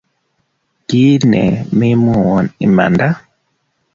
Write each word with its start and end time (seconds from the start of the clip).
Kiine 0.87 1.43
menwawon 1.77 2.45
imanda? 2.65 3.07